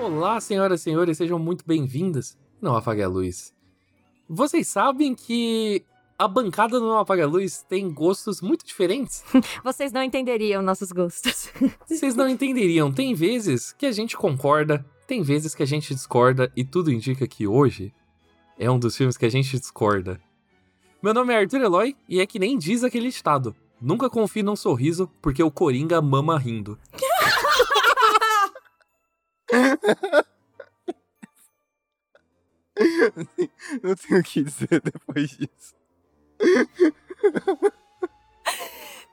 [0.00, 2.38] Olá, senhoras e senhores, sejam muito bem-vindas.
[2.62, 3.52] Não apague a luz.
[4.28, 5.84] Vocês sabem que
[6.16, 9.24] a bancada do Não Apaga a Luz tem gostos muito diferentes?
[9.64, 11.52] Vocês não entenderiam nossos gostos.
[11.84, 12.92] Vocês não entenderiam.
[12.92, 17.26] Tem vezes que a gente concorda, tem vezes que a gente discorda, e tudo indica
[17.26, 17.92] que hoje
[18.56, 20.20] é um dos filmes que a gente discorda.
[21.02, 23.52] Meu nome é Arthur Eloy e é que nem diz aquele estado.
[23.80, 26.78] Nunca confie num sorriso, porque o Coringa mama rindo.
[33.82, 35.74] Não tenho o que dizer depois disso.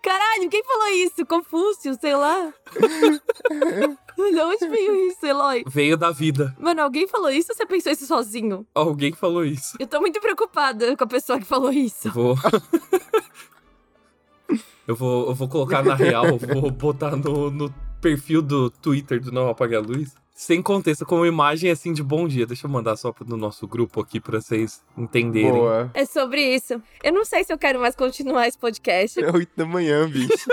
[0.06, 1.26] Caralho, quem falou isso?
[1.26, 2.54] Confúcio, sei lá.
[4.16, 5.64] De onde veio isso, Eloy?
[5.68, 6.56] Veio da vida.
[6.60, 8.68] Mano, alguém falou isso ou você pensou isso sozinho?
[8.74, 9.76] Alguém falou isso.
[9.80, 12.08] Eu tô muito preocupada com a pessoa que falou isso.
[12.08, 12.36] Eu vou.
[14.88, 19.32] eu vou, eu vou colocar na real, vou botar no, no perfil do Twitter do
[19.32, 20.14] Não Apaga a Luz.
[20.38, 22.46] Sem contexto, como imagem assim de bom dia.
[22.46, 25.54] Deixa eu mandar só no nosso grupo aqui pra vocês entenderem.
[25.54, 25.90] Boa.
[25.94, 26.74] É sobre isso.
[27.02, 29.24] Eu não sei se eu quero mais continuar esse podcast.
[29.24, 30.28] É 8 da manhã, bicho.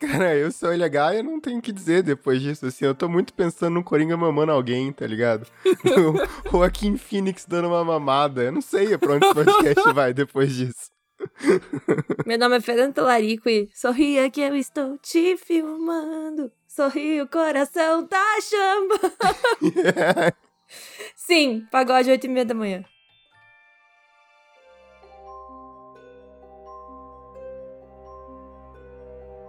[0.00, 2.84] Cara, eu sou LH e eu não tenho o que dizer depois disso, assim.
[2.84, 5.46] Eu tô muito pensando no Coringa mamando alguém, tá ligado?
[6.50, 8.42] o Joaquim Phoenix dando uma mamada.
[8.42, 10.92] Eu não sei pra onde esse podcast vai depois disso.
[12.26, 16.50] Meu nome é Fernando Talarico e sorria que eu estou te filmando.
[16.74, 20.34] Sorri, o coração tá chamando.
[21.14, 22.84] Sim, pagode 8 e meia da manhã.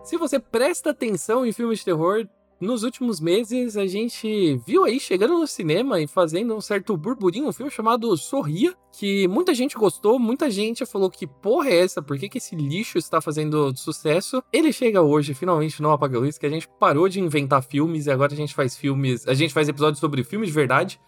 [0.04, 2.28] Se você presta atenção em filmes de terror,
[2.60, 7.48] nos últimos meses a gente viu aí chegando no cinema e fazendo um certo burburinho
[7.48, 12.02] um filme chamado Sorria, que muita gente gostou, muita gente falou que porra é essa,
[12.02, 14.42] por que, que esse lixo está fazendo sucesso?
[14.54, 18.12] Ele chega hoje, finalmente, no Apaga Luz, que a gente parou de inventar filmes e
[18.12, 21.00] agora a gente faz filmes, a gente faz episódios sobre filmes de verdade.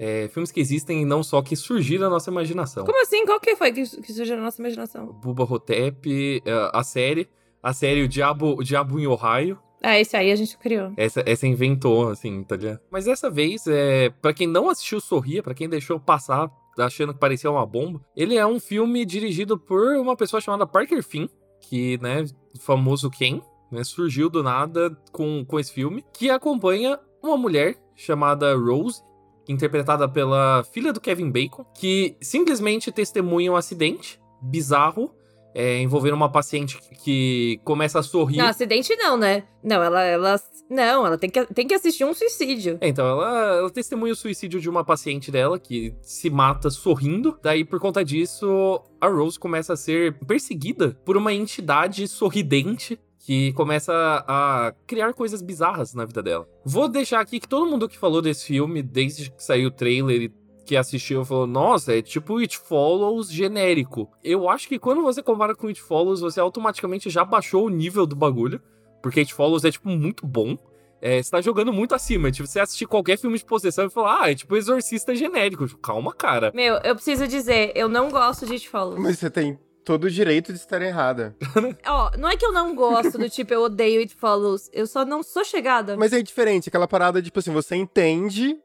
[0.00, 2.84] É, filmes que existem e não só que surgiram na nossa imaginação.
[2.84, 3.26] Como assim?
[3.26, 5.06] Qual que foi que, surgiu na nossa imaginação?
[5.06, 7.28] Buba Hotep, é, a série,
[7.60, 10.92] a série O Diabo, o Diabo em Ohio, Ah, esse aí a gente criou.
[10.96, 12.80] essa, essa inventou, assim, tá ligado?
[12.90, 17.18] Mas dessa vez, é, para quem não assistiu Sorria, pra quem deixou passar achando que
[17.18, 21.26] parecia uma bomba, ele é um filme dirigido por uma pessoa chamada Parker Finn,
[21.60, 22.24] que, né,
[22.60, 23.40] famoso Ken,
[23.70, 29.02] né, surgiu do nada com, com esse filme, que acompanha uma mulher chamada Rose,
[29.48, 35.12] interpretada pela filha do Kevin Bacon, que simplesmente testemunha um acidente bizarro
[35.58, 38.36] é, envolvendo uma paciente que começa a sorrir.
[38.36, 39.42] Não, acidente não, né?
[39.60, 40.40] Não, ela, ela.
[40.70, 42.78] Não, ela tem que, tem que assistir um suicídio.
[42.80, 47.36] É, Então, ela, ela testemunha o suicídio de uma paciente dela que se mata sorrindo.
[47.42, 53.52] Daí, por conta disso, a Rose começa a ser perseguida por uma entidade sorridente que
[53.54, 53.92] começa
[54.26, 56.48] a criar coisas bizarras na vida dela.
[56.64, 60.22] Vou deixar aqui que todo mundo que falou desse filme, desde que saiu o trailer
[60.22, 60.28] e
[60.68, 64.10] que assistiu falou: Nossa, é tipo It Follows genérico.
[64.22, 68.06] Eu acho que quando você compara com It Follows, você automaticamente já baixou o nível
[68.06, 68.60] do bagulho.
[69.02, 70.58] Porque It Follows é, tipo, muito bom.
[71.00, 72.30] É, você tá jogando muito acima.
[72.30, 75.66] Tipo, você assistir qualquer filme de possessão e falar, ah, é tipo Exorcista genérico.
[75.66, 76.52] Tipo, Calma, cara.
[76.54, 79.00] Meu, eu preciso dizer, eu não gosto de It Follows.
[79.00, 81.34] Mas você tem todo o direito de estar errada.
[81.86, 84.68] Ó, não é que eu não gosto do tipo, eu odeio It Follows.
[84.72, 85.96] Eu só não sou chegada.
[85.96, 88.58] Mas é diferente, aquela parada, tipo assim, você entende,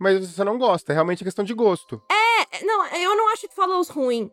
[0.00, 0.92] mas você não gosta.
[0.92, 2.02] É realmente questão de gosto.
[2.10, 4.30] É, Não, eu não acho It Follows ruim.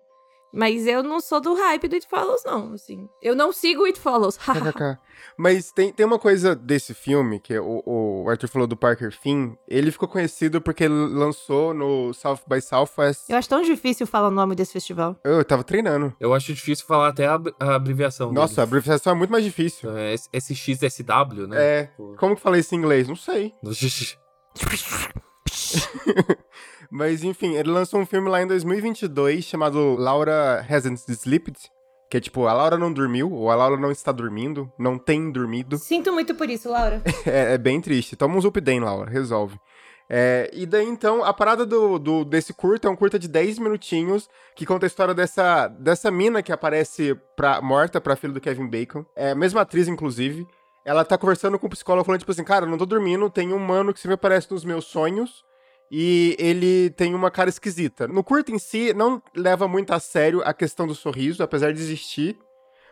[0.53, 3.07] Mas eu não sou do hype do It Follows, não, assim.
[3.21, 4.39] Eu não sigo It Follows.
[5.37, 9.55] Mas tem, tem uma coisa desse filme, que o, o Arthur falou do Parker Finn.
[9.67, 13.29] Ele ficou conhecido porque ele lançou no South by Southwest.
[13.29, 15.17] eu acho tão difícil falar o nome desse festival.
[15.23, 16.15] Eu tava treinando.
[16.19, 18.31] Eu acho difícil falar até a, a abreviação.
[18.31, 18.77] Nossa, a dele.
[18.77, 19.95] abreviação é muito mais difícil.
[19.95, 21.57] É SXSW, né?
[21.61, 21.83] É.
[21.87, 23.07] Tipo, Como que fala isso em inglês?
[23.07, 23.53] Não sei.
[26.89, 31.69] Mas enfim, ele lançou um filme lá em 2022 chamado Laura Hasn't Slept.
[32.09, 35.29] Que é tipo, a Laura não dormiu, ou a Laura não está dormindo, não tem
[35.29, 35.77] dormido.
[35.77, 37.01] Sinto muito por isso, Laura.
[37.27, 38.15] É, é bem triste.
[38.15, 39.59] Toma um Zupidem, Laura, resolve.
[40.09, 43.59] É, e daí, então, a parada do, do- desse curta é um curta de 10
[43.59, 48.39] minutinhos que conta a história dessa, dessa mina que aparece pra, morta pra filha do
[48.39, 49.05] Kevin Bacon.
[49.13, 50.47] É a mesma atriz, inclusive.
[50.85, 53.59] Ela tá conversando com o psicólogo falando, tipo assim, cara, não tô dormindo, tem um
[53.59, 55.43] mano que sempre aparece nos meus sonhos
[55.91, 58.07] e ele tem uma cara esquisita.
[58.07, 61.79] No curta em si, não leva muito a sério a questão do sorriso, apesar de
[61.79, 62.37] existir.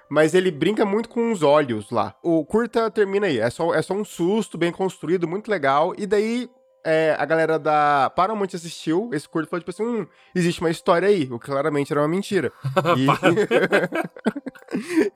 [0.09, 2.15] Mas ele brinca muito com os olhos lá.
[2.21, 3.39] O curta termina aí.
[3.39, 5.95] É só, é só um susto bem construído, muito legal.
[5.97, 6.47] E daí
[6.86, 10.69] é, a galera da Paramount assistiu esse curto e falou tipo assim: hum, existe uma
[10.69, 11.27] história aí.
[11.31, 12.51] O que claramente era uma mentira.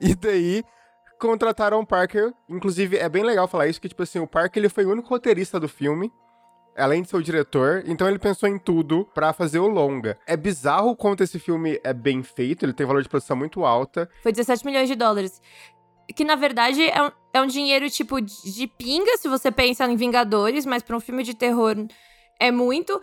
[0.00, 0.64] E, e daí
[1.20, 2.32] contrataram o Parker.
[2.48, 5.08] Inclusive, é bem legal falar isso, que, tipo assim, o Parker ele foi o único
[5.08, 6.10] roteirista do filme.
[6.76, 10.18] Além de ser o diretor, então ele pensou em tudo para fazer o longa.
[10.26, 14.08] É bizarro quanto esse filme é bem feito, ele tem valor de produção muito alta.
[14.22, 15.40] Foi 17 milhões de dólares.
[16.14, 19.96] Que na verdade é um, é um dinheiro tipo de pinga, se você pensa em
[19.96, 21.76] Vingadores, mas pra um filme de terror
[22.38, 23.00] é muito.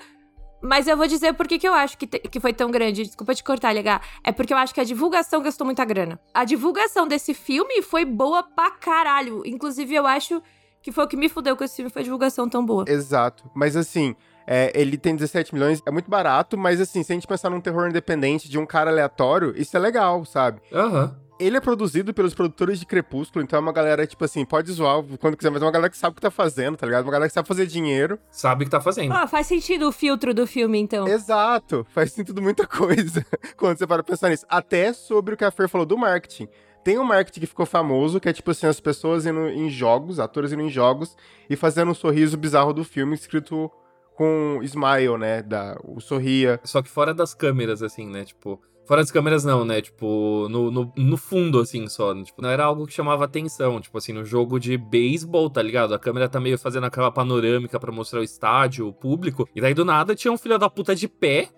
[0.62, 3.04] Mas eu vou dizer por que, eu acho que, te, que foi tão grande.
[3.04, 4.02] Desculpa te cortar, legal.
[4.24, 6.20] É porque eu acho que a divulgação gastou muita grana.
[6.34, 9.44] A divulgação desse filme foi boa pra caralho.
[9.46, 10.42] Inclusive, eu acho
[10.88, 12.86] que foi o que me fudeu com esse filme, foi a divulgação tão boa.
[12.88, 13.44] Exato.
[13.54, 14.16] Mas assim,
[14.48, 17.60] é, ele tem 17 milhões, é muito barato, mas assim, se a gente pensar num
[17.60, 20.62] terror independente de um cara aleatório, isso é legal, sabe?
[20.72, 21.04] Aham.
[21.04, 21.28] Uhum.
[21.40, 25.04] Ele é produzido pelos produtores de Crepúsculo, então é uma galera, tipo assim, pode zoar
[25.20, 27.04] quando quiser, mas é uma galera que sabe o que tá fazendo, tá ligado?
[27.04, 28.18] Uma galera que sabe fazer dinheiro.
[28.32, 29.12] Sabe o que tá fazendo.
[29.12, 31.06] Ah, faz sentido o filtro do filme, então.
[31.06, 33.24] Exato, faz sentido muita coisa
[33.58, 34.46] quando você para pensar nisso.
[34.50, 36.48] Até sobre o que a Fer falou do marketing.
[36.88, 40.22] Tem um marketing que ficou famoso, que é tipo assim, as pessoas indo em jogos,
[40.22, 41.18] atores indo em jogos
[41.50, 43.70] e fazendo um sorriso bizarro do filme escrito
[44.16, 45.42] com smile, né?
[45.42, 46.62] Da, o sorria.
[46.64, 48.24] Só que fora das câmeras, assim, né?
[48.24, 49.82] Tipo, Fora das câmeras, não, né?
[49.82, 52.16] Tipo, no, no, no, fundo, assim, só.
[52.24, 53.82] Tipo, não era algo que chamava atenção.
[53.82, 55.94] Tipo assim, no jogo de beisebol, tá ligado?
[55.94, 59.46] A câmera tá meio fazendo aquela panorâmica para mostrar o estádio, o público.
[59.54, 61.50] E daí, do nada, tinha um filho da puta de pé,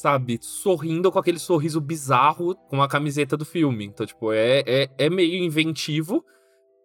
[0.00, 0.38] sabe?
[0.40, 3.84] Sorrindo com aquele sorriso bizarro com a camiseta do filme.
[3.84, 6.24] Então, tipo, é, é, é meio inventivo.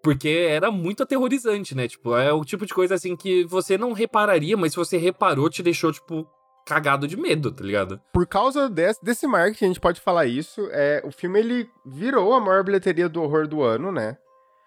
[0.03, 1.87] Porque era muito aterrorizante, né?
[1.87, 5.49] Tipo, é o tipo de coisa assim que você não repararia, mas se você reparou,
[5.49, 6.27] te deixou, tipo,
[6.65, 7.99] cagado de medo, tá ligado?
[8.13, 10.67] Por causa desse, desse marketing, a gente pode falar isso.
[10.71, 14.15] É, o filme ele virou a maior bilheteria do horror do ano, né?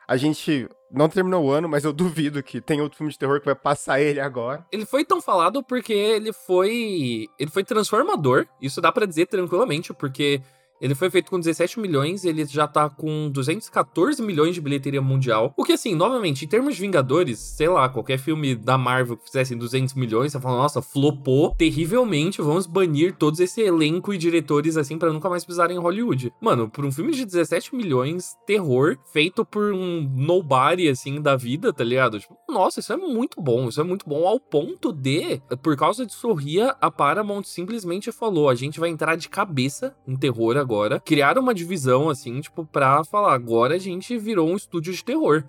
[0.08, 3.38] A gente não terminou o ano, mas eu duvido que tem outro filme de terror
[3.38, 4.66] que vai passar ele agora.
[4.72, 7.26] Ele foi tão falado porque ele foi.
[7.38, 8.46] Ele foi transformador.
[8.60, 10.40] Isso dá para dizer tranquilamente, porque
[10.80, 15.52] ele foi feito com 17 milhões, ele já tá com 214 milhões de bilheteria mundial.
[15.56, 19.26] O que, assim, novamente, em termos de Vingadores, sei lá, qualquer filme da Marvel que
[19.26, 24.76] fizesse 200 milhões, você fala, nossa, flopou terrivelmente, vamos banir todos esse elenco e diretores,
[24.76, 26.32] assim, para nunca mais pisarem em Hollywood.
[26.40, 31.72] Mano, por um filme de 17 milhões, terror, feito por um nobody, assim, da vida,
[31.72, 32.20] tá ligado?
[32.20, 36.06] Tipo, nossa, isso é muito bom, isso é muito bom, ao ponto de, por causa
[36.06, 40.68] de Sorria, a Paramount simplesmente falou, a gente vai entrar de cabeça em terror agora
[40.69, 45.03] agora, criaram uma divisão, assim, tipo, pra falar, agora a gente virou um estúdio de
[45.03, 45.44] terror.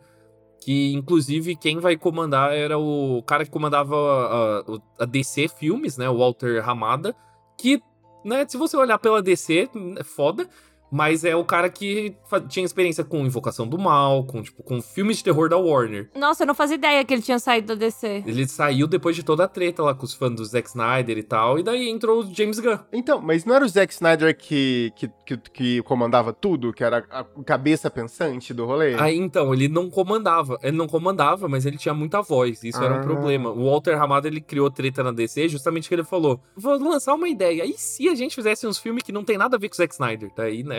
[0.61, 6.09] Que, inclusive, quem vai comandar era o cara que comandava a, a, DC Filmes, né?
[6.09, 7.13] O Walter Ramada.
[7.57, 7.81] Que,
[8.23, 10.47] né, se você olhar pela DC, é foda.
[10.91, 12.15] Mas é o cara que
[12.47, 16.09] tinha experiência com Invocação do Mal, com, tipo, com filmes de terror da Warner.
[16.15, 18.23] Nossa, eu não fazia ideia que ele tinha saído da DC.
[18.25, 21.23] Ele saiu depois de toda a treta lá com os fãs do Zack Snyder e
[21.23, 22.77] tal, e daí entrou o James Gunn.
[22.91, 26.73] Então, mas não era o Zack Snyder que, que, que, que comandava tudo?
[26.73, 28.95] Que era a cabeça pensante do rolê?
[28.95, 30.57] Ah, então, ele não comandava.
[30.63, 32.63] Ele não comandava, mas ele tinha muita voz.
[32.63, 32.85] Isso ah.
[32.85, 33.03] era um ah.
[33.03, 33.49] problema.
[33.51, 37.27] O Walter Ramada, ele criou treta na DC justamente que ele falou, vou lançar uma
[37.27, 37.65] ideia.
[37.65, 39.77] E se a gente fizesse uns filmes que não tem nada a ver com o
[39.77, 40.31] Zack Snyder?
[40.35, 40.78] Daí, né?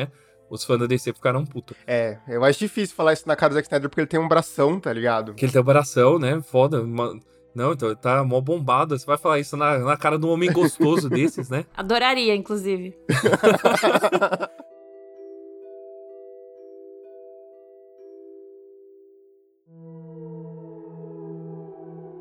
[0.51, 1.77] Os fãs da DC ficaram putos.
[1.87, 4.29] É, eu acho difícil falar isso na cara do Zack Snyder porque ele tem um
[4.29, 5.35] bração, tá ligado?
[5.35, 6.41] Que ele tem um bração, né?
[6.43, 6.83] Foda.
[6.83, 7.19] Uma...
[7.55, 8.99] Não, então tá mó bombado.
[8.99, 11.65] Você vai falar isso na, na cara de um homem gostoso desses, né?
[11.77, 12.97] Adoraria, inclusive.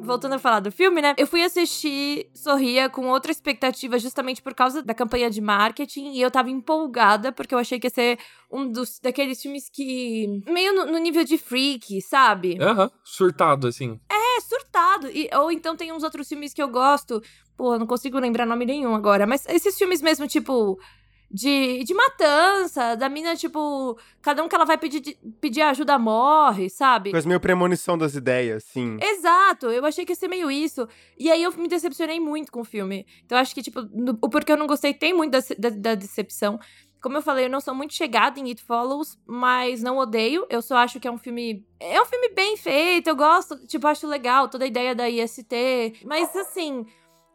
[0.09, 1.13] voltando a falar do filme, né?
[1.17, 6.11] Eu fui assistir Sorria com outra expectativa, justamente por causa da campanha de marketing.
[6.11, 8.19] E eu tava empolgada, porque eu achei que ia ser
[8.51, 10.41] um dos daqueles filmes que.
[10.47, 12.57] meio no, no nível de freak, sabe?
[12.59, 13.99] Aham, uhum, surtado, assim.
[14.09, 15.07] É, surtado.
[15.07, 17.21] E, ou então tem uns outros filmes que eu gosto.
[17.55, 19.27] Pô, não consigo lembrar nome nenhum agora.
[19.27, 20.79] Mas esses filmes mesmo, tipo
[21.31, 26.69] de, de matança, da mina, tipo, cada um que ela vai pedir, pedir ajuda morre,
[26.69, 27.11] sabe?
[27.11, 28.97] Coisa meio premonição das ideias, sim.
[29.01, 30.87] Exato, eu achei que ia ser meio isso.
[31.17, 33.05] E aí eu me decepcionei muito com o filme.
[33.23, 35.69] Então eu acho que, tipo, no, o porquê eu não gostei tem muito da, da,
[35.69, 36.59] da decepção.
[37.01, 40.45] Como eu falei, eu não sou muito chegada em It Follows, mas não odeio.
[40.49, 41.65] Eu só acho que é um filme.
[41.79, 46.03] É um filme bem feito, eu gosto, tipo, acho legal toda a ideia da IST.
[46.05, 46.85] Mas assim.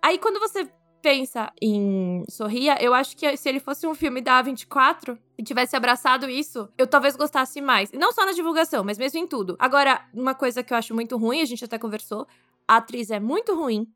[0.03, 0.69] Aí quando você
[1.05, 5.77] pensa em Sorria, eu acho que se ele fosse um filme da A24 e tivesse
[5.77, 7.93] abraçado isso, eu talvez gostasse mais.
[7.93, 9.55] Não só na divulgação, mas mesmo em tudo.
[9.59, 12.27] Agora, uma coisa que eu acho muito ruim, a gente até conversou,
[12.67, 13.87] a atriz é muito ruim.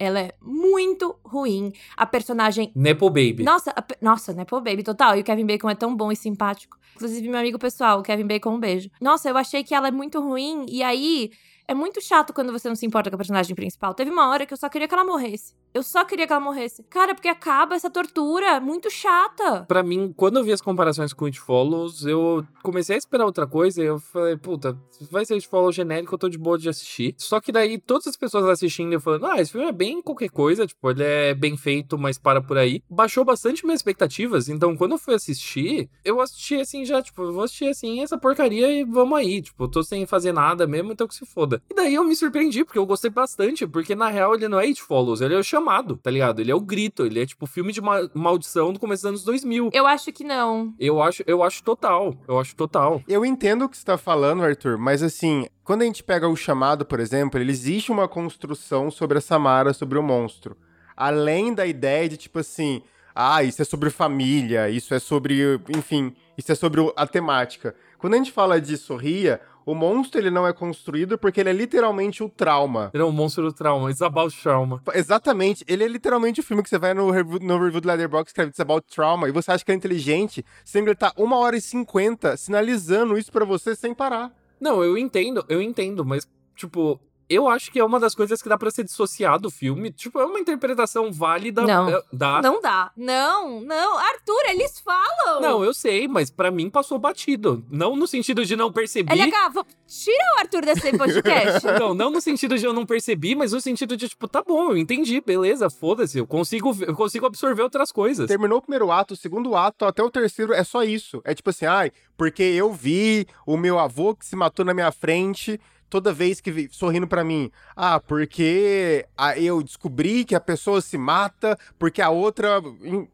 [0.00, 1.72] Ela é muito ruim.
[1.96, 2.72] A personagem.
[2.74, 3.44] Nepo Baby.
[3.44, 3.84] Nossa, a...
[4.02, 5.16] nossa, Nepo Baby, total.
[5.16, 6.76] E o Kevin Bacon é tão bom e simpático.
[6.96, 8.90] Inclusive, meu amigo pessoal, o Kevin Bacon, um beijo.
[9.00, 10.66] Nossa, eu achei que ela é muito ruim.
[10.68, 11.30] E aí,
[11.70, 13.92] É muito chato quando você não se importa com a personagem principal.
[13.92, 15.54] Teve uma hora que eu só queria que ela morresse.
[15.74, 16.82] Eu só queria que ela morresse.
[16.84, 19.66] Cara, porque acaba essa tortura muito chata.
[19.68, 23.46] Pra mim, quando eu vi as comparações com It Follows, eu comecei a esperar outra
[23.46, 24.78] coisa e eu falei, puta,
[25.10, 27.14] vai ser It Follows genérico, eu tô de boa de assistir.
[27.18, 30.30] Só que daí, todas as pessoas assistindo eu falando, ah, esse filme é bem qualquer
[30.30, 32.82] coisa, tipo, ele é bem feito, mas para por aí.
[32.88, 37.42] Baixou bastante minhas expectativas, então quando eu fui assistir, eu assisti assim já, tipo, vou
[37.42, 41.06] assistir assim essa porcaria e vamos aí, tipo, eu tô sem fazer nada mesmo, então
[41.06, 41.57] que se foda.
[41.70, 44.64] E daí eu me surpreendi, porque eu gostei bastante, porque na real ele não é
[44.64, 46.40] It Follows, ele é o chamado, tá ligado?
[46.40, 49.24] Ele é o grito, ele é tipo filme de ma maldição do começo dos anos
[49.24, 49.70] 2000.
[49.72, 50.74] Eu acho que não.
[50.78, 53.02] Eu acho, eu acho total, eu acho total.
[53.08, 56.36] Eu entendo o que você tá falando, Arthur, mas assim, quando a gente pega o
[56.36, 60.56] chamado, por exemplo, ele existe uma construção sobre a Samara, sobre o monstro.
[60.96, 62.82] Além da ideia de, tipo assim,
[63.14, 67.74] ah, isso é sobre família, isso é sobre, enfim, isso é sobre a temática.
[67.98, 71.52] Quando a gente fala de Sorria, o monstro ele não é construído porque ele é
[71.52, 72.90] literalmente o trauma.
[72.94, 74.80] Ele é um monstro do trauma, it's about trauma.
[74.94, 78.30] Exatamente, ele é literalmente o filme que você vai no review, no review do Leatherbox
[78.30, 81.60] escreve It's about trauma e você acha que é inteligente, sempre tá uma hora e
[81.60, 84.32] cinquenta sinalizando isso para você sem parar.
[84.58, 86.98] Não, eu entendo, eu entendo, mas, tipo,
[87.28, 89.90] eu acho que é uma das coisas que dá pra ser dissociado do filme.
[89.90, 91.62] Tipo, é uma interpretação válida.
[91.62, 91.88] Não.
[91.88, 92.40] é, dá.
[92.42, 92.90] Não dá.
[92.96, 93.98] Não, não.
[93.98, 95.40] Arthur, eles falam.
[95.40, 97.64] Não, eu sei, mas pra mim passou batido.
[97.70, 99.12] Não no sentido de não perceber.
[99.12, 101.66] LH, vou- tira o Arthur desse podcast.
[101.78, 104.70] Não, não no sentido de eu não percebi, mas no sentido de, tipo, tá bom,
[104.70, 108.26] eu entendi, beleza, foda-se, eu consigo, eu consigo absorver outras coisas.
[108.26, 111.20] Terminou o primeiro ato, o segundo ato, até o terceiro é só isso.
[111.24, 114.90] É tipo assim, ai, porque eu vi o meu avô que se matou na minha
[114.92, 117.50] frente toda vez que sorrindo pra mim.
[117.76, 122.60] Ah, porque eu descobri que a pessoa se mata porque a outra.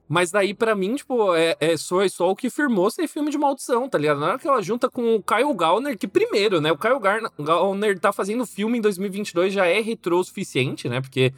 [0.08, 3.30] Mas daí, pra mim, tipo, é, é só, é só o que firmou ser filme
[3.30, 4.20] de maldição, tá ligado?
[4.20, 6.72] Na hora que ela junta com o Kyle Gallner, que primeiro, né?
[6.72, 7.00] O Kyle
[7.38, 11.00] Gallner tá fazendo filme em 2022, já é retrô o suficiente, né?
[11.00, 11.32] Porque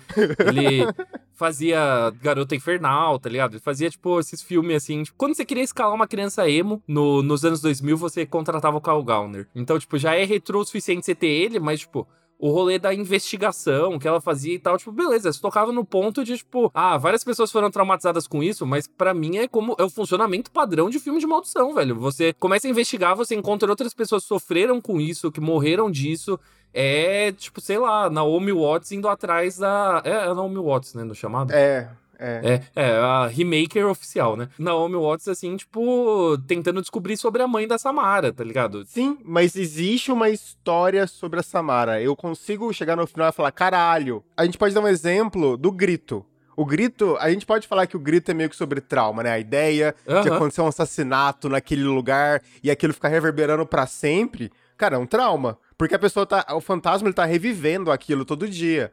[0.46, 0.86] ele
[1.36, 3.54] fazia Garota Infernal, tá ligado?
[3.54, 5.02] Ele fazia, tipo, esses filmes assim.
[5.02, 8.80] Tipo, quando você queria escalar uma criança emo no, nos anos 2000, você contratava o
[8.80, 9.46] Kyle Gallner.
[9.54, 12.08] Então, tipo, já é retrô o suficiente você ter ele, mas, tipo.
[12.38, 16.22] O rolê da investigação que ela fazia e tal, tipo, beleza, você tocava no ponto
[16.22, 19.82] de, tipo, ah, várias pessoas foram traumatizadas com isso, mas pra mim é como é
[19.84, 21.94] o funcionamento padrão de filme de maldição, velho.
[21.96, 26.38] Você começa a investigar, você encontra outras pessoas que sofreram com isso, que morreram disso.
[26.74, 30.02] É, tipo, sei lá, Naomi Watts indo atrás da.
[30.04, 31.50] É a Naomi Watts, né, no chamado?
[31.52, 32.62] É, é.
[32.74, 34.48] É, é, a remaker oficial, né?
[34.58, 38.84] Naomi Watts, assim, tipo, tentando descobrir sobre a mãe da Samara, tá ligado?
[38.86, 42.00] Sim, mas existe uma história sobre a Samara.
[42.00, 44.24] Eu consigo chegar no final e falar, caralho.
[44.36, 46.24] A gente pode dar um exemplo do grito.
[46.56, 49.30] O grito, a gente pode falar que o grito é meio que sobre trauma, né?
[49.32, 50.36] A ideia que Aham.
[50.36, 54.50] aconteceu um assassinato naquele lugar e aquilo ficar reverberando pra sempre.
[54.74, 55.58] Cara, é um trauma.
[55.76, 56.46] Porque a pessoa tá.
[56.54, 58.90] O fantasma ele tá revivendo aquilo todo dia.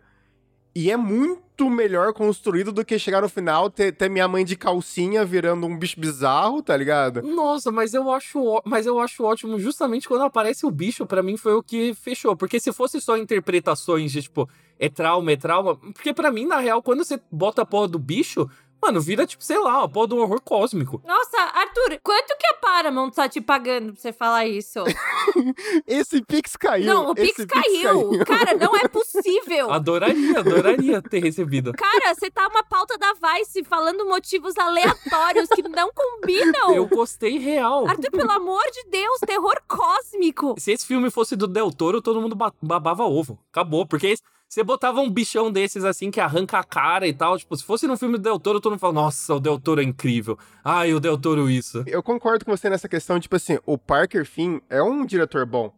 [0.76, 4.56] E é muito melhor construído do que chegar no final, ter, ter minha mãe de
[4.56, 7.22] calcinha virando um bicho bizarro, tá ligado?
[7.22, 11.38] Nossa, mas eu acho, mas eu acho ótimo justamente quando aparece o bicho, pra mim
[11.38, 14.50] foi o que fechou, porque se fosse só interpretações de tipo,
[14.80, 18.00] é trauma, é trauma, porque pra mim na real quando você bota a porra do
[18.00, 18.50] bicho,
[18.84, 21.02] mano, vira tipo, sei lá, a porra um horror cósmico.
[21.06, 24.80] Nossa, Arthur, quanto que a Paramount tá te pagando pra você falar isso?
[25.88, 26.86] Esse Pix caiu.
[26.86, 28.12] não, o Pix esse caiu.
[28.26, 29.72] Cara, não é possível.
[29.72, 31.72] Adoraria, adoraria ter recebido.
[31.74, 36.74] Cara, você tá uma pauta da Vice falando motivos aleatórios que não combinam.
[36.76, 37.88] Eu gostei real.
[37.88, 40.56] Arthur, pelo amor de Deus, terror cósmico.
[40.58, 43.40] Se esse filme fosse do Del Toro, todo mundo ba- babava ovo.
[43.52, 47.40] Acabou, porque esse- você botava um bichão desses assim que arranca a cara e tal,
[47.40, 49.82] tipo, se fosse num filme do Del Toro, todo mundo fala, nossa, o Del Toro
[49.82, 50.38] é incrível.
[50.64, 51.84] Ai, o Del Toro isso.
[51.88, 55.74] Eu concordo com você nessa questão, tipo assim, o Parker Finn é um diretor bom.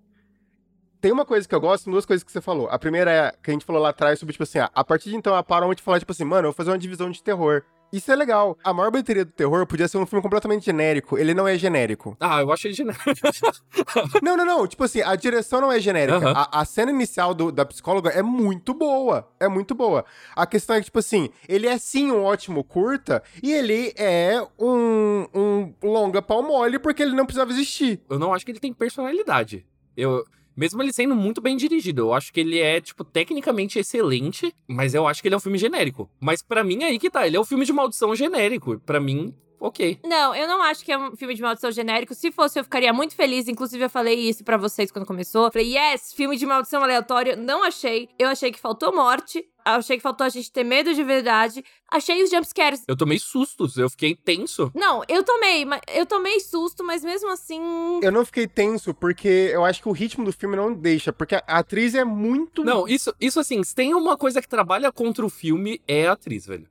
[1.00, 2.68] Tem uma coisa que eu gosto, duas coisas que você falou.
[2.70, 5.10] A primeira é que a gente falou lá atrás sobre, tipo assim, ah, a partir
[5.10, 7.64] de então a Paramount falar, tipo assim, mano, eu vou fazer uma divisão de terror.
[7.94, 8.58] Isso é legal.
[8.64, 11.18] A maior bateria do terror podia ser um filme completamente genérico.
[11.18, 12.18] Ele não é genérico.
[12.20, 13.04] Ah, eu achei genérico.
[14.22, 14.68] não, não, não.
[14.68, 16.18] Tipo assim, a direção não é genérica.
[16.18, 16.34] Aham.
[16.52, 19.30] A, a cena inicial do- da psicóloga é muito boa.
[19.40, 20.04] É muito boa.
[20.36, 24.46] A questão é que, tipo assim, ele é sim um ótimo curta e ele é
[24.60, 28.02] um, um longa pau mole porque ele não precisava existir.
[28.10, 29.66] eu não acho que ele tem personalidade.
[29.96, 30.26] Eu.
[30.56, 34.94] Mesmo ele sendo muito bem dirigido, eu acho que ele é, tipo, tecnicamente excelente, mas
[34.94, 36.10] eu acho que ele é um filme genérico.
[36.20, 38.80] Mas pra mim é aí que tá, ele é um filme de maldição genérico.
[38.80, 39.34] Pra mim,
[39.68, 40.00] ok.
[40.04, 42.14] Não, eu não acho que é um filme de maldição genérico.
[42.14, 43.48] Se fosse, eu ficaria muito feliz.
[43.48, 45.52] Inclusive, eu falei isso pra vocês quando começou.
[45.52, 47.36] Falei, yes, filme de maldição aleatório.
[47.36, 48.10] Não achei.
[48.18, 49.46] Eu achei que faltou morte.
[49.66, 51.66] Achei que faltou a gente ter medo de verdade.
[51.92, 52.84] Achei os jumpscares.
[52.88, 54.72] Eu tomei sustos, eu fiquei tenso.
[54.76, 57.60] Não, eu tomei, mas eu tomei susto, mas mesmo assim.
[58.04, 61.12] Eu não fiquei tenso, porque eu acho que o ritmo do filme não deixa.
[61.12, 62.64] Porque a atriz é muito.
[62.64, 66.12] Não, isso, isso assim, se tem uma coisa que trabalha contra o filme, é a
[66.12, 66.68] atriz, velho.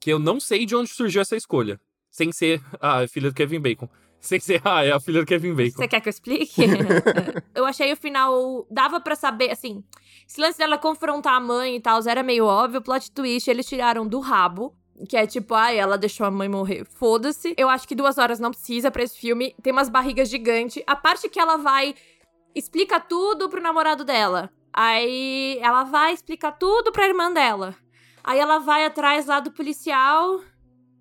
[0.00, 1.78] Que eu não sei de onde surgiu essa escolha.
[2.18, 3.88] Sem ser a filha do Kevin Bacon.
[4.20, 5.76] Sem ser, ah, é a filha do Kevin Bacon.
[5.76, 6.62] Você quer que eu explique?
[7.54, 8.66] eu achei o final.
[8.68, 9.84] Dava pra saber, assim.
[10.28, 12.80] Esse lance dela confrontar a mãe e tal, era meio óbvio.
[12.80, 14.74] O plot twist eles tiraram do rabo.
[15.08, 16.84] Que é tipo, ai, ela deixou a mãe morrer.
[16.96, 17.54] Foda-se.
[17.56, 19.54] Eu acho que duas horas não precisa pra esse filme.
[19.62, 20.82] Tem umas barrigas gigantes.
[20.88, 21.94] A parte que ela vai.
[22.52, 24.50] Explica tudo pro namorado dela.
[24.72, 27.76] Aí ela vai explicar tudo pra irmã dela.
[28.24, 30.40] Aí ela vai atrás lá do policial.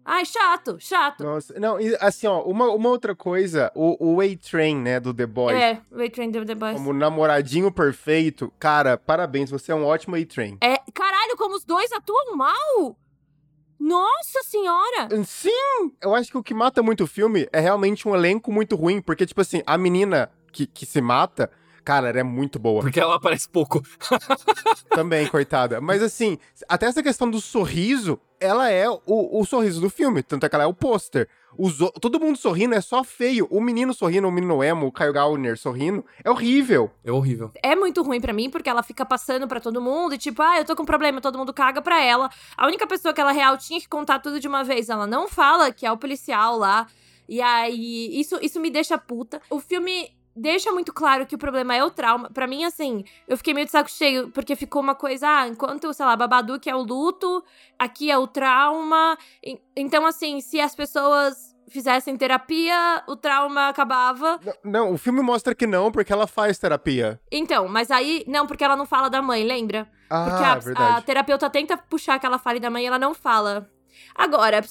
[0.10, 1.22] Ai, chato, chato.
[1.22, 5.26] Nossa, não, e, assim, ó, uma, uma outra coisa, o, o A-Train, né, do The
[5.26, 5.58] Boys.
[5.58, 6.78] É, o A-Train do The Boys.
[6.78, 8.50] Como namoradinho perfeito.
[8.58, 10.60] Cara, parabéns, você é um ótimo A-Train.
[10.62, 12.98] É, caralho, como os dois atuam mal!
[13.78, 15.10] Nossa senhora!
[15.26, 15.92] Sim!
[16.02, 19.02] Eu acho que o que mata muito o filme é realmente um elenco muito ruim,
[19.02, 21.52] porque, tipo assim, a menina que, que se mata,
[21.88, 22.82] cara, ela é muito boa.
[22.82, 23.82] Porque ela aparece pouco.
[24.92, 25.80] Também, coitada.
[25.80, 30.22] Mas assim, até essa questão do sorriso, ela é o, o sorriso do filme.
[30.22, 31.30] Tanto é que ela é o pôster.
[32.02, 33.48] Todo mundo sorrindo é só feio.
[33.50, 36.92] O menino sorrindo, o menino emo, o Kyle Gallner sorrindo, é horrível.
[37.06, 37.52] É horrível.
[37.64, 40.58] É muito ruim pra mim, porque ela fica passando pra todo mundo e tipo, ah,
[40.58, 42.30] eu tô com problema, todo mundo caga pra ela.
[42.58, 45.30] A única pessoa que ela real tinha que contar tudo de uma vez, ela não
[45.30, 46.86] fala que é o policial lá.
[47.30, 49.42] E aí, isso, isso me deixa puta.
[49.50, 52.30] O filme deixa muito claro que o problema é o trauma.
[52.30, 55.92] Pra mim, assim, eu fiquei meio de saco cheio, porque ficou uma coisa, ah, enquanto,
[55.94, 57.44] sei lá, Babadook é o luto,
[57.78, 59.18] aqui é o trauma.
[59.76, 64.40] Então, assim, se as pessoas fizessem terapia, o trauma acabava.
[64.42, 67.20] N- Não, o filme mostra que não, porque ela faz terapia.
[67.32, 69.84] Então, mas aí, não, porque ela não fala da mãe, lembra?
[70.08, 70.98] Porque Ah, a, verdade.
[70.98, 73.70] a terapeuta tenta puxar que ela fale da mãe e ela não fala.
[74.16, 74.62] Agora,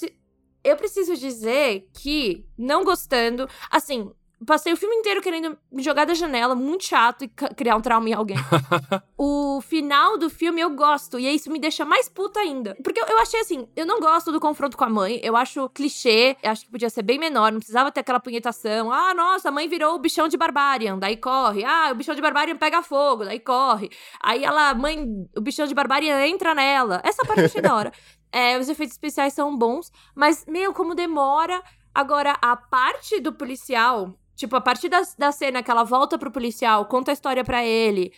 [0.65, 4.11] eu preciso dizer que, não gostando, assim,
[4.47, 8.09] passei o filme inteiro querendo me jogar da janela, muito chato e criar um trauma
[8.09, 8.37] em alguém.
[9.19, 12.77] o final do filme eu gosto, e isso me deixa mais puta ainda.
[12.83, 15.69] Porque eu, eu achei assim, eu não gosto do confronto com a mãe, eu acho
[15.71, 18.93] clichê, eu acho que podia ser bem menor, não precisava ter aquela punhetação.
[18.93, 21.65] Ah, nossa, a mãe virou o bichão de Barbarian, daí corre.
[21.65, 23.91] Ah, o bichão de Barbarian pega fogo, daí corre.
[24.23, 25.05] Aí ela, mãe,
[25.37, 27.01] o bichão de Barbarian entra nela.
[27.05, 27.93] Essa parte eu achei da hora.
[28.33, 31.63] É, os efeitos especiais são bons, mas, meu, como demora.
[31.95, 36.31] Agora, a parte do policial, tipo, a partir da, da cena que ela volta pro
[36.31, 38.13] policial, conta a história pra ele.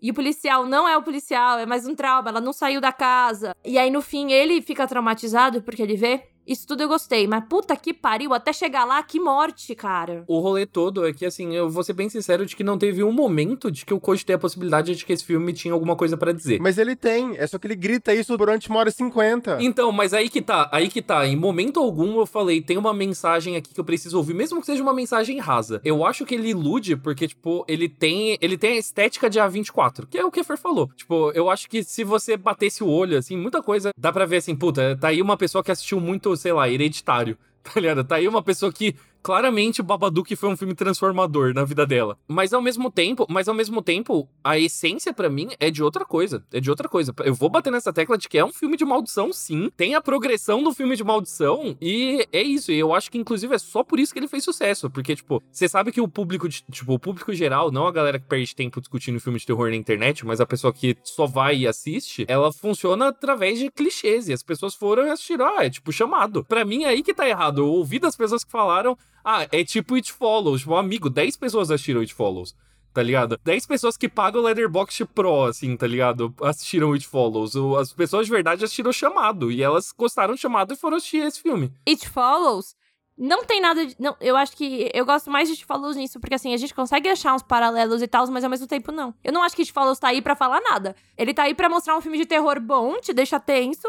[0.00, 2.92] E o policial não é o policial, é mais um trauma, ela não saiu da
[2.92, 3.54] casa.
[3.64, 6.28] E aí, no fim, ele fica traumatizado porque ele vê.
[6.46, 10.24] Isso tudo eu gostei, mas puta que pariu, até chegar lá, que morte, cara.
[10.26, 13.02] O rolê todo é que, assim, eu vou ser bem sincero de que não teve
[13.02, 16.16] um momento de que eu cogitei a possibilidade de que esse filme tinha alguma coisa
[16.16, 16.60] pra dizer.
[16.60, 19.58] Mas ele tem, é só que ele grita isso durante uma hora e cinquenta.
[19.60, 21.26] Então, mas aí que tá, aí que tá.
[21.26, 24.66] Em momento algum eu falei, tem uma mensagem aqui que eu preciso ouvir, mesmo que
[24.66, 25.80] seja uma mensagem rasa.
[25.84, 30.06] Eu acho que ele ilude porque, tipo, ele tem, ele tem a estética de A24,
[30.08, 30.88] que é o que a Fer falou.
[30.96, 34.36] Tipo, eu acho que se você batesse o olho, assim, muita coisa, dá pra ver
[34.38, 37.36] assim, puta, tá aí uma pessoa que assistiu muito, sei lá, Hereditário.
[37.64, 38.04] Tá ligado?
[38.04, 38.94] Tá aí uma pessoa que
[39.24, 42.18] claramente o Babadook foi um filme transformador na vida dela.
[42.28, 46.04] Mas ao mesmo tempo, mas ao mesmo tempo, a essência pra mim é de outra
[46.04, 46.44] coisa.
[46.52, 47.14] É de outra coisa.
[47.24, 49.70] Eu vou bater nessa tecla de que é um filme de maldição, sim.
[49.78, 52.70] Tem a progressão do filme de maldição e é isso.
[52.70, 55.42] E eu acho que inclusive é só por isso que ele fez sucesso, porque tipo,
[55.50, 58.78] você sabe que o público, tipo, o público geral, não a galera que perde tempo
[58.78, 62.52] discutindo filme de terror na internet, mas a pessoa que só vai e assiste, ela
[62.52, 66.44] funciona através de clichês e as pessoas foram assistiram, ah, é tipo chamado.
[66.44, 67.62] Pra mim é aí que tá errado.
[67.62, 70.66] Eu ouvi das pessoas que falaram ah, é tipo It Follows.
[70.66, 72.54] Um amigo, 10 pessoas assistiram It Follows.
[72.92, 73.40] Tá ligado?
[73.42, 76.32] 10 pessoas que pagam o Letterboxd Pro, assim, tá ligado?
[76.40, 77.54] Assistiram It Follows.
[77.80, 79.50] As pessoas de verdade assistiram chamado.
[79.50, 81.72] E elas gostaram do chamado e foram assistir esse filme.
[81.88, 82.76] It Follows
[83.16, 83.96] não tem nada de.
[83.98, 84.90] Não, eu acho que.
[84.92, 88.02] Eu gosto mais de It Follows nisso, porque assim, a gente consegue achar uns paralelos
[88.02, 89.14] e tal, mas ao mesmo tempo não.
[89.22, 90.96] Eu não acho que It Follows tá aí pra falar nada.
[91.16, 93.88] Ele tá aí pra mostrar um filme de terror bom, te deixa tenso.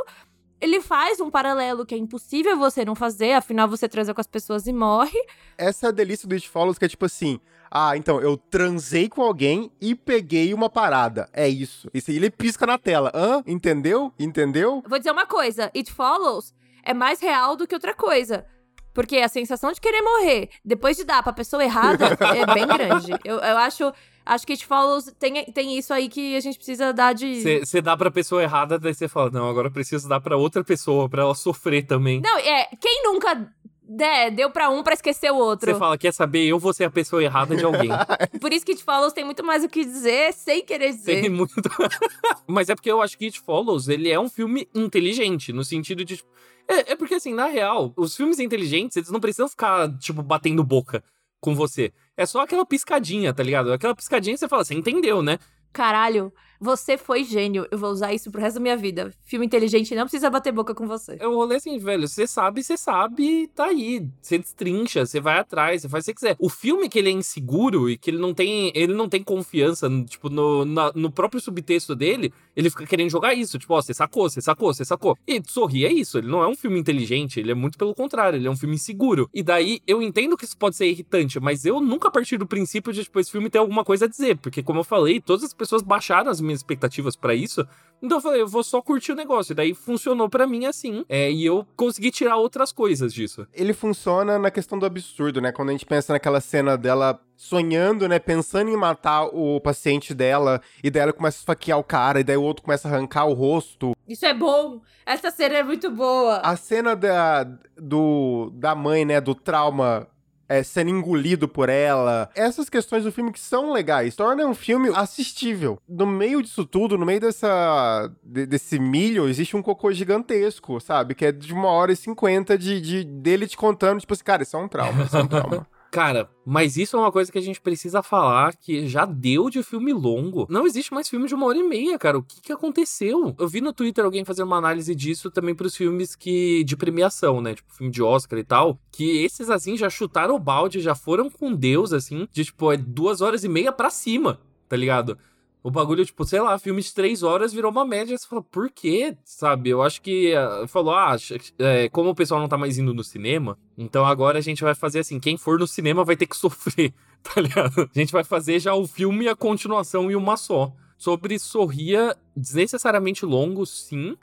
[0.66, 4.26] Ele faz um paralelo que é impossível você não fazer, afinal você transa com as
[4.26, 5.16] pessoas e morre.
[5.56, 7.40] Essa é a delícia do It Follows, que é tipo assim.
[7.70, 11.30] Ah, então, eu transei com alguém e peguei uma parada.
[11.32, 11.88] É isso.
[11.94, 13.12] Isso aí ele pisca na tela.
[13.14, 13.44] Hã?
[13.46, 14.12] Entendeu?
[14.18, 14.82] Entendeu?
[14.84, 16.52] Eu Vou dizer uma coisa: It Follows
[16.84, 18.44] é mais real do que outra coisa.
[18.92, 23.12] Porque a sensação de querer morrer depois de dar pra pessoa errada é bem grande.
[23.24, 23.94] Eu, eu acho,
[24.26, 27.60] acho que It Follows tem, tem isso aí que a gente precisa dar de.
[27.64, 30.64] Você dá pra pessoa errada, daí você fala, não, agora eu preciso dar pra outra
[30.64, 32.20] pessoa, pra ela sofrer também.
[32.22, 32.68] Não, é.
[32.82, 33.52] Quem nunca
[34.00, 35.72] É, deu pra um pra esquecer o outro.
[35.72, 36.44] Você fala, quer saber?
[36.48, 37.90] Eu vou ser a pessoa errada de alguém.
[38.42, 41.22] Por isso que It Follows tem muito mais o que dizer, sem querer dizer.
[41.22, 41.54] Tem muito.
[42.48, 46.04] Mas é porque eu acho que It Follows, ele é um filme inteligente, no sentido
[46.04, 46.18] de.
[46.18, 46.30] tipo,
[46.68, 50.64] É, é porque, assim, na real, os filmes inteligentes, eles não precisam ficar, tipo, batendo
[50.64, 51.04] boca
[51.40, 51.94] com você.
[52.18, 53.74] É só aquela piscadinha, tá ligado?
[53.74, 55.38] Aquela piscadinha você fala, você entendeu, né?
[55.74, 56.34] Caralho,
[56.66, 57.68] você foi gênio.
[57.72, 59.14] Eu vou usar isso pro resto da minha vida.
[59.24, 61.16] Filme inteligente não precisa bater boca com você.
[61.22, 64.06] Eu rolei assim, velho, você sabe, você sabe, tá aí.
[64.22, 66.36] Você destrincha, você vai atrás, você faz o que quiser.
[66.40, 69.88] O filme que ele é inseguro e que ele não tem, ele não tem confiança,
[70.08, 73.60] tipo, no, na- no próprio subtexto dele, ele fica querendo jogar isso.
[73.60, 75.18] Tipo, ó, você sacou, você sacou, você sacou.
[75.28, 78.38] E sorrir é isso, ele não é um filme inteligente, ele é muito pelo contrário,
[78.38, 79.30] ele é um filme inseguro.
[79.34, 82.92] E daí, eu entendo que isso pode ser irritante, mas eu nunca parti do princípio
[82.92, 84.38] de, tipo, esse filme ter alguma coisa a dizer.
[84.38, 87.66] Porque, como eu falei, todas as pessoas baixaram as minhas expectativas pra isso.
[88.02, 89.54] Então eu falei, eu vou só curtir o negócio.
[89.54, 91.06] E daí funcionou pra mim assim.
[91.08, 93.48] É, e eu consegui tirar outras coisas disso.
[93.54, 95.52] Ele funciona na questão do absurdo, né?
[95.52, 98.20] Quando a gente pensa naquela cena dela sonhando, né?
[98.20, 102.24] Pensando em matar o paciente dela, e daí ela começa a esfaquear o cara, e
[102.24, 103.94] daí o outro começa a arrancar o rosto.
[104.08, 104.82] Isso é bom.
[105.06, 106.38] Essa cena é muito boa.
[106.38, 107.44] A cena da,
[107.78, 109.20] do, da mãe, né?
[109.20, 110.08] Do trauma.
[110.48, 112.30] É, sendo engolido por ela.
[112.36, 114.16] Essas questões do filme que são legais.
[114.16, 115.80] Torna um filme assistível.
[115.90, 121.16] No meio disso tudo, no meio dessa, de- desse milho, existe um cocô gigantesco, sabe?
[121.16, 124.44] Que é de uma hora e cinquenta de, de, dele te contando, tipo assim, cara,
[124.44, 125.68] isso é um trauma, isso é um trauma.
[125.96, 129.64] Cara, mas isso é uma coisa que a gente precisa falar que já deu de
[129.64, 130.46] filme longo.
[130.50, 132.18] Não existe mais filme de uma hora e meia, cara.
[132.18, 133.34] O que que aconteceu?
[133.40, 137.40] Eu vi no Twitter alguém fazer uma análise disso também pros filmes que de premiação,
[137.40, 137.56] né?
[137.56, 138.78] Tipo, filme de Oscar e tal.
[138.92, 142.76] Que esses, assim, já chutaram o balde, já foram com Deus, assim, de tipo, é
[142.76, 145.18] duas horas e meia pra cima, tá ligado?
[145.66, 148.16] O bagulho, tipo, sei lá, filme de três horas virou uma média.
[148.16, 149.18] Você fala, por quê?
[149.24, 149.72] Sabe?
[149.72, 150.32] Eu acho que.
[150.36, 151.16] ah, falou, ah,
[151.58, 154.76] é, como o pessoal não tá mais indo no cinema, então agora a gente vai
[154.76, 157.90] fazer assim: quem for no cinema vai ter que sofrer, tá ligado?
[157.96, 160.72] A gente vai fazer já o filme e a continuação em uma só.
[161.00, 164.16] Sobre Sorria, desnecessariamente longo, sim.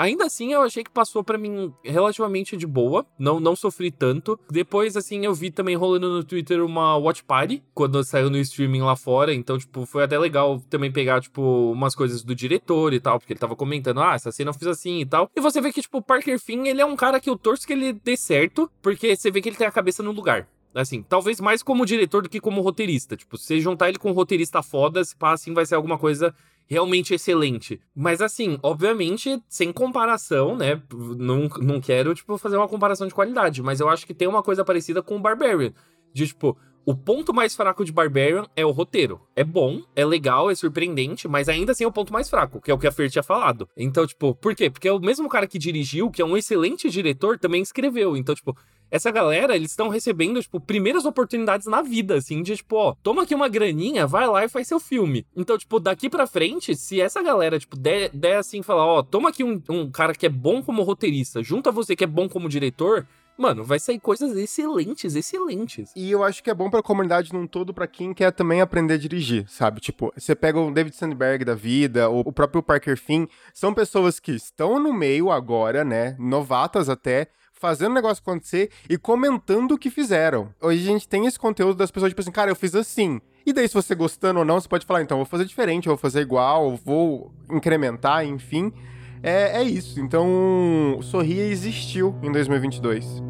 [0.00, 3.04] Ainda assim, eu achei que passou pra mim relativamente de boa.
[3.18, 4.40] Não, não sofri tanto.
[4.50, 8.80] Depois, assim, eu vi também rolando no Twitter uma Watch Party, quando saiu no streaming
[8.80, 9.34] lá fora.
[9.34, 13.34] Então, tipo, foi até legal também pegar, tipo, umas coisas do diretor e tal, porque
[13.34, 15.30] ele tava comentando, ah, essa cena eu fiz assim e tal.
[15.36, 17.66] E você vê que, tipo, o Parker Finn, ele é um cara que eu torço
[17.66, 20.48] que ele dê certo, porque você vê que ele tem a cabeça no lugar.
[20.74, 23.18] Assim, talvez mais como diretor do que como roteirista.
[23.18, 26.34] Tipo, se juntar ele com um roteirista foda, se pá, assim, vai ser alguma coisa
[26.70, 27.80] realmente excelente.
[27.92, 30.80] Mas assim, obviamente, sem comparação, né?
[31.18, 34.42] Não, não quero, tipo, fazer uma comparação de qualidade, mas eu acho que tem uma
[34.42, 35.72] coisa parecida com o Barbarian.
[36.14, 36.56] De, tipo,
[36.86, 39.20] o ponto mais fraco de Barbarian é o roteiro.
[39.34, 42.70] É bom, é legal, é surpreendente, mas ainda assim é o ponto mais fraco, que
[42.70, 43.68] é o que a Fer tinha falado.
[43.76, 44.70] Então, tipo, por quê?
[44.70, 48.16] Porque é o mesmo cara que dirigiu, que é um excelente diretor, também escreveu.
[48.16, 48.56] Então, tipo,
[48.90, 53.22] essa galera, eles estão recebendo, tipo, primeiras oportunidades na vida, assim, de, tipo, ó, toma
[53.22, 55.26] aqui uma graninha, vai lá e faz seu filme.
[55.36, 59.28] Então, tipo, daqui pra frente, se essa galera, tipo, der, der assim, falar, ó, toma
[59.28, 62.48] aqui um, um cara que é bom como roteirista, junta você que é bom como
[62.48, 63.06] diretor,
[63.40, 65.92] mano, vai sair coisas excelentes, excelentes.
[65.96, 68.94] E eu acho que é bom pra comunidade num todo, pra quem quer também aprender
[68.94, 69.80] a dirigir, sabe?
[69.80, 74.20] Tipo, você pega o David Sandberg da vida, o o próprio Parker Finn, são pessoas
[74.20, 76.14] que estão no meio agora, né?
[76.18, 77.28] Novatas até,
[77.60, 80.48] fazendo o negócio acontecer e comentando o que fizeram.
[80.60, 83.20] Hoje a gente tem esse conteúdo das pessoas, tipo assim, cara, eu fiz assim.
[83.44, 85.96] E daí, se você gostando ou não, você pode falar, então, vou fazer diferente, vou
[85.96, 88.72] fazer igual, vou incrementar, enfim.
[89.22, 90.00] É, é isso.
[90.00, 93.29] Então, Sorria existiu em 2022.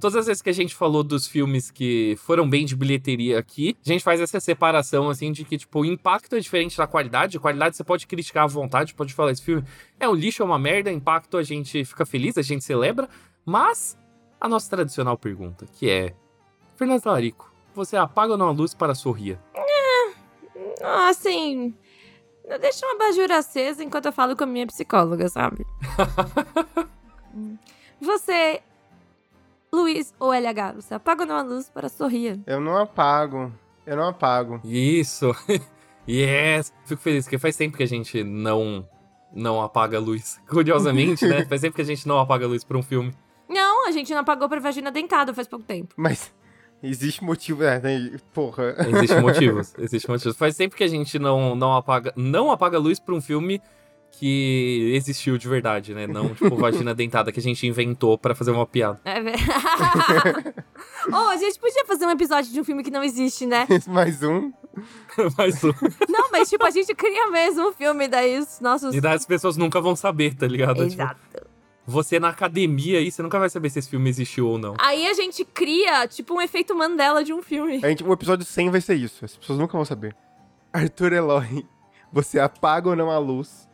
[0.00, 3.76] Todas as vezes que a gente falou dos filmes que foram bem de bilheteria aqui,
[3.84, 7.36] a gente faz essa separação, assim, de que, tipo, o impacto é diferente da qualidade.
[7.36, 9.62] A qualidade você pode criticar à vontade, pode falar, esse filme
[9.98, 13.08] é um lixo, é uma merda, impacto a gente fica feliz, a gente celebra.
[13.44, 13.98] Mas,
[14.40, 16.14] a nossa tradicional pergunta, que é...
[16.76, 19.38] Fernando Talarico, você apaga ou não a luz para sorrir?
[20.82, 21.74] Ah, assim.
[22.60, 25.64] Deixa uma abajur acesa enquanto eu falo com a minha psicóloga, sabe?
[28.00, 28.62] Você,
[29.72, 32.40] Luiz ou LH, você apaga ou não a luz para sorrir?
[32.46, 33.52] Eu não apago.
[33.86, 34.60] Eu não apago.
[34.64, 35.34] Isso!
[36.08, 36.72] yes!
[36.84, 38.86] Fico feliz, porque faz tempo que a gente não...
[39.32, 40.40] Não apaga a luz.
[40.50, 41.46] Curiosamente, né?
[41.48, 43.14] Faz tempo que a gente não apaga a luz para um filme.
[43.48, 45.94] Não, a gente não apagou pra vagina dentada faz pouco tempo.
[45.96, 46.32] Mas
[46.82, 47.62] existe motivo.
[47.62, 48.18] É, né?
[48.32, 48.74] porra.
[48.88, 49.72] Existem motivos.
[49.78, 50.36] Existem motivos.
[50.36, 53.62] Faz tempo que a gente não, não, apaga, não apaga a luz pra um filme
[54.12, 56.06] que existiu de verdade, né?
[56.06, 59.00] Não, tipo, vagina dentada que a gente inventou para fazer uma piada.
[59.04, 60.54] É verdade.
[61.10, 63.66] oh, a gente podia fazer um episódio de um filme que não existe, né?
[63.88, 64.52] Mais um.
[65.38, 65.72] Mais um.
[66.08, 68.94] Não, mas tipo, a gente cria mesmo um filme, daí os nossos.
[68.94, 70.82] E daí as pessoas nunca vão saber, tá ligado?
[70.82, 71.20] Exato.
[71.32, 71.50] Tipo,
[71.86, 74.74] você na academia aí, você nunca vai saber se esse filme existiu ou não.
[74.78, 77.80] Aí a gente cria, tipo, um efeito Mandela de um filme.
[77.82, 79.24] A gente, o episódio 100 vai ser isso.
[79.24, 80.14] As pessoas nunca vão saber.
[80.72, 81.66] Arthur Eloy,
[82.12, 83.68] você apaga ou não a luz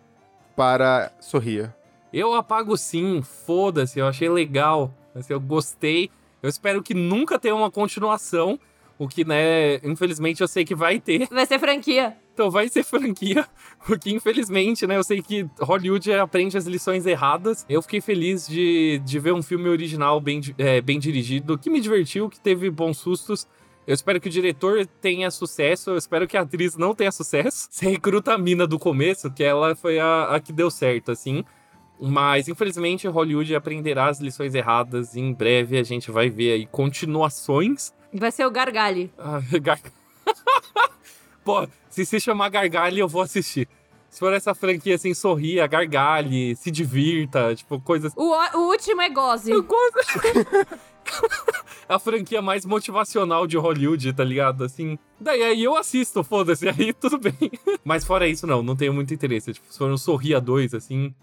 [0.56, 1.72] para sorrir?
[2.12, 4.92] Eu apago sim, foda-se, eu achei legal.
[5.14, 6.10] Assim, eu gostei.
[6.42, 8.58] Eu espero que nunca tenha uma continuação.
[8.98, 11.28] O que, né, infelizmente eu sei que vai ter.
[11.28, 12.16] Vai ser franquia.
[12.32, 13.46] Então vai ser franquia.
[13.88, 17.64] O que, infelizmente, né, eu sei que Hollywood aprende as lições erradas.
[17.68, 21.80] Eu fiquei feliz de, de ver um filme original bem, é, bem dirigido, que me
[21.80, 23.46] divertiu, que teve bons sustos.
[23.86, 27.68] Eu espero que o diretor tenha sucesso, eu espero que a atriz não tenha sucesso.
[27.70, 31.44] Você recruta a mina do começo, que ela foi a, a que deu certo, assim.
[32.00, 36.66] Mas, infelizmente, Hollywood aprenderá as lições erradas e em breve a gente vai ver aí
[36.66, 37.94] continuações.
[38.12, 39.08] Vai ser o Gargalho.
[39.16, 39.78] Ah, gar...
[41.44, 43.68] Pô, se se chamar Gargalho, eu vou assistir.
[44.10, 48.12] Se for essa franquia assim, sorria, gargalhe, se divirta, tipo, coisas.
[48.16, 49.50] O, o último é Goze.
[49.50, 50.20] Eu gosto.
[51.88, 54.64] A franquia mais motivacional de Hollywood, tá ligado?
[54.64, 54.98] Assim.
[55.20, 57.50] Daí aí eu assisto, foda-se, aí tudo bem.
[57.84, 59.52] Mas fora isso, não, não tenho muito interesse.
[59.52, 61.14] Tipo, se for um Sorria 2, assim.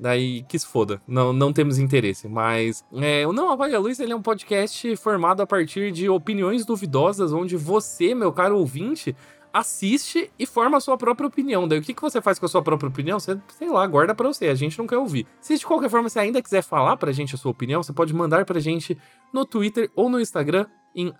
[0.00, 1.02] Daí que se foda.
[1.06, 2.28] Não, não temos interesse.
[2.28, 2.84] Mas.
[2.94, 6.64] É, o Não Apaga a Luz ele é um podcast formado a partir de opiniões
[6.64, 9.14] duvidosas, onde você, meu caro ouvinte,
[9.58, 11.66] assiste e forma a sua própria opinião.
[11.66, 13.18] Daí o que, que você faz com a sua própria opinião?
[13.18, 14.46] Você, sei lá, guarda pra você.
[14.48, 15.26] A gente não quer ouvir.
[15.40, 18.14] Se de qualquer forma você ainda quiser falar pra gente a sua opinião, você pode
[18.14, 18.96] mandar pra gente
[19.32, 21.12] no Twitter ou no Instagram em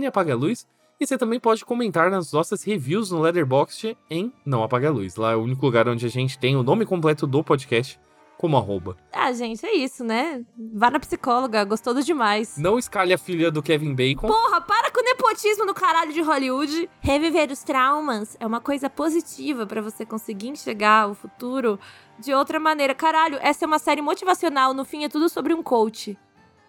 [0.00, 0.66] @napagaluz.
[0.98, 5.16] E você também pode comentar nas nossas reviews no Letterboxd em Não Apaga a Luz.
[5.16, 8.00] Lá é o único lugar onde a gente tem o nome completo do podcast
[8.38, 8.96] como arroba.
[9.12, 10.44] Ah, gente, é isso, né?
[10.74, 12.56] Vá na psicóloga, gostoso demais.
[12.58, 14.26] Não escalhe a filha do Kevin Bacon.
[14.26, 16.88] Porra, para com o nepotismo no caralho de Hollywood.
[17.00, 21.78] Reviver os traumas é uma coisa positiva para você conseguir enxergar o futuro
[22.18, 22.94] de outra maneira.
[22.94, 26.18] Caralho, essa é uma série motivacional, no fim é tudo sobre um coach.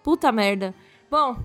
[0.04, 0.74] Puta merda.
[1.12, 1.38] Bom,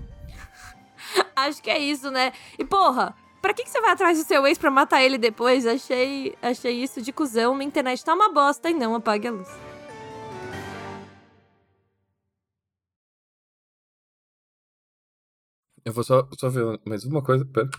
[1.35, 2.31] acho que é isso, né?
[2.57, 5.67] E porra, Pra que, que você vai atrás do seu ex pra matar ele depois?
[5.67, 7.53] Achei, achei isso de cuzão.
[7.53, 9.49] Minha internet tá uma bosta e não apague a luz.
[15.85, 17.45] Eu vou só, só ver mais uma coisa.
[17.45, 17.69] Pera.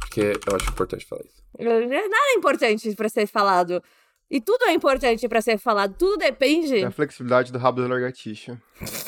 [0.00, 1.42] Porque eu acho importante falar isso.
[1.58, 3.82] Nada é importante pra ser falado.
[4.30, 5.94] E tudo é importante pra ser falado.
[5.96, 6.78] Tudo depende.
[6.78, 8.60] É a flexibilidade do rabo da lagartixa.